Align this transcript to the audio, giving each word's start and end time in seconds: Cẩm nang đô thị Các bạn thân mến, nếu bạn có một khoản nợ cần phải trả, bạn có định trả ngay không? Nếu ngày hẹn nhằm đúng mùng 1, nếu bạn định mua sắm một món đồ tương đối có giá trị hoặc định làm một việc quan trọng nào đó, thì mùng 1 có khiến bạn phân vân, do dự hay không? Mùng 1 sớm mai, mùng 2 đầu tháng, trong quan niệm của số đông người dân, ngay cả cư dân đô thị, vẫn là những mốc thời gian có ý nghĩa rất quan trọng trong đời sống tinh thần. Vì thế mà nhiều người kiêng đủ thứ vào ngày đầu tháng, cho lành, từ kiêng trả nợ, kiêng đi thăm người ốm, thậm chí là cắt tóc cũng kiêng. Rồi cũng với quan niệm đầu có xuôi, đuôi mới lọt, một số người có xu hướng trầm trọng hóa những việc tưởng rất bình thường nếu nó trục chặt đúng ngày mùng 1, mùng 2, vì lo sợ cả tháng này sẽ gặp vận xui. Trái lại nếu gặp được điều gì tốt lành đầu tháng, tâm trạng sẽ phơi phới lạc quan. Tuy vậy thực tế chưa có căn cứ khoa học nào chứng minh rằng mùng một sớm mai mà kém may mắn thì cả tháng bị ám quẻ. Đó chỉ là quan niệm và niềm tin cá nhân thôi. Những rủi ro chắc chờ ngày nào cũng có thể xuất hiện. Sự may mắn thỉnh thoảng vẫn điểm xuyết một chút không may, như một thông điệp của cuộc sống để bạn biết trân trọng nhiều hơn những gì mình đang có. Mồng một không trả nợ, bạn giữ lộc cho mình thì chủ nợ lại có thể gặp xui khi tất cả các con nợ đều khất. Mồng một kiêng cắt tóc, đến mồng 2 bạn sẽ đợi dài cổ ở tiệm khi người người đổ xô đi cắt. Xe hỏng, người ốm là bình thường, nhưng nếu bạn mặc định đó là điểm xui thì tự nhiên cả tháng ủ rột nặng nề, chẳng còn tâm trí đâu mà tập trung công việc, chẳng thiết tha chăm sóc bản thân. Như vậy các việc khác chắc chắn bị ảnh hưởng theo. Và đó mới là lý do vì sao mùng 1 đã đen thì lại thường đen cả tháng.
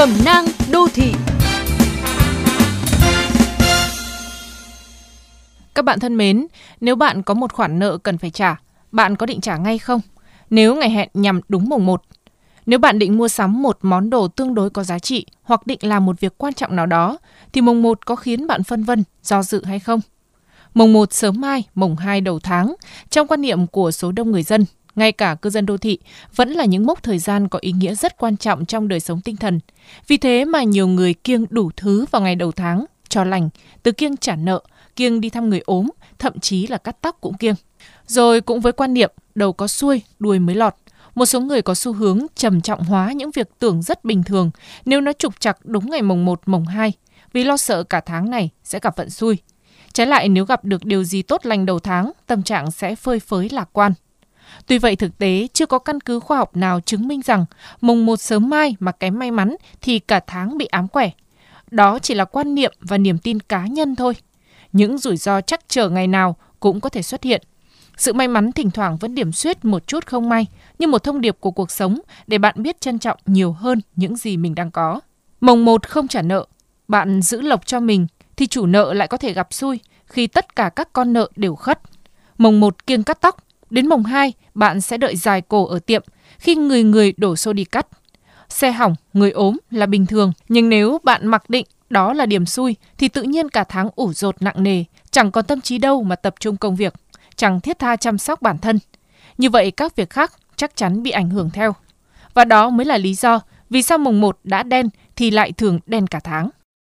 Cẩm 0.00 0.24
nang 0.24 0.44
đô 0.72 0.88
thị 0.94 1.12
Các 5.74 5.84
bạn 5.84 6.00
thân 6.00 6.16
mến, 6.16 6.46
nếu 6.80 6.96
bạn 6.96 7.22
có 7.22 7.34
một 7.34 7.52
khoản 7.52 7.78
nợ 7.78 7.98
cần 7.98 8.18
phải 8.18 8.30
trả, 8.30 8.60
bạn 8.92 9.16
có 9.16 9.26
định 9.26 9.40
trả 9.40 9.56
ngay 9.56 9.78
không? 9.78 10.00
Nếu 10.50 10.74
ngày 10.74 10.90
hẹn 10.90 11.08
nhằm 11.14 11.40
đúng 11.48 11.68
mùng 11.68 11.86
1, 11.86 12.02
nếu 12.66 12.78
bạn 12.78 12.98
định 12.98 13.18
mua 13.18 13.28
sắm 13.28 13.62
một 13.62 13.78
món 13.82 14.10
đồ 14.10 14.28
tương 14.28 14.54
đối 14.54 14.70
có 14.70 14.84
giá 14.84 14.98
trị 14.98 15.26
hoặc 15.42 15.66
định 15.66 15.78
làm 15.82 16.06
một 16.06 16.20
việc 16.20 16.38
quan 16.38 16.54
trọng 16.54 16.76
nào 16.76 16.86
đó, 16.86 17.18
thì 17.52 17.60
mùng 17.60 17.82
1 17.82 18.06
có 18.06 18.16
khiến 18.16 18.46
bạn 18.46 18.62
phân 18.62 18.84
vân, 18.84 19.04
do 19.22 19.42
dự 19.42 19.64
hay 19.64 19.78
không? 19.78 20.00
Mùng 20.74 20.92
1 20.92 21.12
sớm 21.12 21.40
mai, 21.40 21.64
mùng 21.74 21.96
2 21.96 22.20
đầu 22.20 22.38
tháng, 22.42 22.74
trong 23.10 23.26
quan 23.26 23.40
niệm 23.40 23.66
của 23.66 23.90
số 23.90 24.12
đông 24.12 24.30
người 24.30 24.42
dân, 24.42 24.64
ngay 24.96 25.12
cả 25.12 25.34
cư 25.34 25.50
dân 25.50 25.66
đô 25.66 25.76
thị, 25.76 25.98
vẫn 26.36 26.50
là 26.50 26.64
những 26.64 26.86
mốc 26.86 27.02
thời 27.02 27.18
gian 27.18 27.48
có 27.48 27.58
ý 27.62 27.72
nghĩa 27.72 27.94
rất 27.94 28.18
quan 28.18 28.36
trọng 28.36 28.66
trong 28.66 28.88
đời 28.88 29.00
sống 29.00 29.20
tinh 29.20 29.36
thần. 29.36 29.60
Vì 30.06 30.16
thế 30.16 30.44
mà 30.44 30.62
nhiều 30.62 30.88
người 30.88 31.14
kiêng 31.14 31.46
đủ 31.50 31.70
thứ 31.76 32.06
vào 32.10 32.22
ngày 32.22 32.34
đầu 32.34 32.52
tháng, 32.52 32.84
cho 33.08 33.24
lành, 33.24 33.48
từ 33.82 33.92
kiêng 33.92 34.16
trả 34.16 34.36
nợ, 34.36 34.60
kiêng 34.96 35.20
đi 35.20 35.30
thăm 35.30 35.50
người 35.50 35.60
ốm, 35.66 35.90
thậm 36.18 36.40
chí 36.40 36.66
là 36.66 36.78
cắt 36.78 36.96
tóc 37.00 37.18
cũng 37.20 37.36
kiêng. 37.36 37.54
Rồi 38.06 38.40
cũng 38.40 38.60
với 38.60 38.72
quan 38.72 38.94
niệm 38.94 39.10
đầu 39.34 39.52
có 39.52 39.68
xuôi, 39.68 40.02
đuôi 40.18 40.38
mới 40.38 40.54
lọt, 40.54 40.74
một 41.14 41.26
số 41.26 41.40
người 41.40 41.62
có 41.62 41.74
xu 41.74 41.92
hướng 41.92 42.26
trầm 42.34 42.60
trọng 42.60 42.84
hóa 42.84 43.12
những 43.12 43.30
việc 43.30 43.48
tưởng 43.58 43.82
rất 43.82 44.04
bình 44.04 44.22
thường 44.22 44.50
nếu 44.84 45.00
nó 45.00 45.12
trục 45.12 45.40
chặt 45.40 45.58
đúng 45.64 45.90
ngày 45.90 46.02
mùng 46.02 46.24
1, 46.24 46.40
mùng 46.46 46.64
2, 46.64 46.92
vì 47.32 47.44
lo 47.44 47.56
sợ 47.56 47.82
cả 47.82 48.00
tháng 48.00 48.30
này 48.30 48.50
sẽ 48.64 48.78
gặp 48.82 48.96
vận 48.96 49.10
xui. 49.10 49.36
Trái 49.92 50.06
lại 50.06 50.28
nếu 50.28 50.44
gặp 50.44 50.64
được 50.64 50.84
điều 50.84 51.04
gì 51.04 51.22
tốt 51.22 51.46
lành 51.46 51.66
đầu 51.66 51.78
tháng, 51.78 52.12
tâm 52.26 52.42
trạng 52.42 52.70
sẽ 52.70 52.94
phơi 52.94 53.20
phới 53.20 53.48
lạc 53.48 53.68
quan. 53.72 53.92
Tuy 54.66 54.78
vậy 54.78 54.96
thực 54.96 55.18
tế 55.18 55.48
chưa 55.52 55.66
có 55.66 55.78
căn 55.78 56.00
cứ 56.00 56.20
khoa 56.20 56.38
học 56.38 56.56
nào 56.56 56.80
chứng 56.80 57.08
minh 57.08 57.20
rằng 57.24 57.44
mùng 57.80 58.06
một 58.06 58.16
sớm 58.16 58.50
mai 58.50 58.76
mà 58.80 58.92
kém 58.92 59.18
may 59.18 59.30
mắn 59.30 59.56
thì 59.80 59.98
cả 59.98 60.20
tháng 60.26 60.58
bị 60.58 60.66
ám 60.66 60.88
quẻ. 60.88 61.10
Đó 61.70 61.98
chỉ 61.98 62.14
là 62.14 62.24
quan 62.24 62.54
niệm 62.54 62.72
và 62.80 62.98
niềm 62.98 63.18
tin 63.18 63.40
cá 63.40 63.66
nhân 63.66 63.96
thôi. 63.96 64.14
Những 64.72 64.98
rủi 64.98 65.16
ro 65.16 65.40
chắc 65.40 65.68
chờ 65.68 65.88
ngày 65.88 66.06
nào 66.06 66.36
cũng 66.60 66.80
có 66.80 66.88
thể 66.88 67.02
xuất 67.02 67.22
hiện. 67.22 67.42
Sự 67.96 68.12
may 68.12 68.28
mắn 68.28 68.52
thỉnh 68.52 68.70
thoảng 68.70 68.96
vẫn 68.96 69.14
điểm 69.14 69.32
xuyết 69.32 69.64
một 69.64 69.86
chút 69.86 70.06
không 70.06 70.28
may, 70.28 70.46
như 70.78 70.86
một 70.86 71.04
thông 71.04 71.20
điệp 71.20 71.36
của 71.40 71.50
cuộc 71.50 71.70
sống 71.70 72.00
để 72.26 72.38
bạn 72.38 72.62
biết 72.62 72.80
trân 72.80 72.98
trọng 72.98 73.18
nhiều 73.26 73.52
hơn 73.52 73.80
những 73.96 74.16
gì 74.16 74.36
mình 74.36 74.54
đang 74.54 74.70
có. 74.70 75.00
Mồng 75.40 75.64
một 75.64 75.88
không 75.88 76.08
trả 76.08 76.22
nợ, 76.22 76.46
bạn 76.88 77.22
giữ 77.22 77.40
lộc 77.40 77.66
cho 77.66 77.80
mình 77.80 78.06
thì 78.36 78.46
chủ 78.46 78.66
nợ 78.66 78.92
lại 78.92 79.08
có 79.08 79.16
thể 79.16 79.32
gặp 79.32 79.52
xui 79.52 79.80
khi 80.06 80.26
tất 80.26 80.56
cả 80.56 80.68
các 80.68 80.92
con 80.92 81.12
nợ 81.12 81.28
đều 81.36 81.54
khất. 81.54 81.80
Mồng 82.38 82.60
một 82.60 82.86
kiêng 82.86 83.02
cắt 83.02 83.20
tóc, 83.20 83.36
đến 83.70 83.88
mồng 83.88 84.04
2 84.04 84.32
bạn 84.54 84.80
sẽ 84.80 84.96
đợi 84.96 85.16
dài 85.16 85.42
cổ 85.42 85.66
ở 85.66 85.78
tiệm 85.78 86.02
khi 86.38 86.54
người 86.54 86.82
người 86.82 87.12
đổ 87.16 87.36
xô 87.36 87.52
đi 87.52 87.64
cắt. 87.64 87.86
Xe 88.48 88.72
hỏng, 88.72 88.94
người 89.12 89.30
ốm 89.30 89.56
là 89.70 89.86
bình 89.86 90.06
thường, 90.06 90.32
nhưng 90.48 90.68
nếu 90.68 90.98
bạn 91.04 91.26
mặc 91.26 91.50
định 91.50 91.66
đó 91.90 92.12
là 92.12 92.26
điểm 92.26 92.46
xui 92.46 92.76
thì 92.98 93.08
tự 93.08 93.22
nhiên 93.22 93.48
cả 93.48 93.64
tháng 93.64 93.88
ủ 93.96 94.12
rột 94.12 94.42
nặng 94.42 94.62
nề, 94.62 94.84
chẳng 95.10 95.30
còn 95.30 95.44
tâm 95.44 95.60
trí 95.60 95.78
đâu 95.78 96.02
mà 96.02 96.16
tập 96.16 96.34
trung 96.40 96.56
công 96.56 96.76
việc, 96.76 96.94
chẳng 97.36 97.60
thiết 97.60 97.78
tha 97.78 97.96
chăm 97.96 98.18
sóc 98.18 98.42
bản 98.42 98.58
thân. 98.58 98.78
Như 99.38 99.50
vậy 99.50 99.70
các 99.70 99.96
việc 99.96 100.10
khác 100.10 100.32
chắc 100.56 100.76
chắn 100.76 101.02
bị 101.02 101.10
ảnh 101.10 101.30
hưởng 101.30 101.50
theo. 101.50 101.74
Và 102.34 102.44
đó 102.44 102.70
mới 102.70 102.86
là 102.86 102.98
lý 102.98 103.14
do 103.14 103.40
vì 103.70 103.82
sao 103.82 103.98
mùng 103.98 104.20
1 104.20 104.38
đã 104.44 104.62
đen 104.62 104.88
thì 105.16 105.30
lại 105.30 105.52
thường 105.52 105.80
đen 105.86 106.06
cả 106.06 106.20
tháng. 106.20 106.50